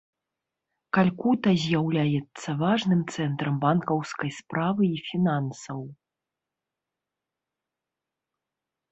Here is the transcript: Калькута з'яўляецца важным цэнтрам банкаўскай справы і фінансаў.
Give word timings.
Калькута 0.97 1.49
з'яўляецца 1.63 2.49
важным 2.63 3.01
цэнтрам 3.15 3.55
банкаўскай 3.65 4.31
справы 4.39 4.83
і 4.95 5.03
фінансаў. 5.09 5.83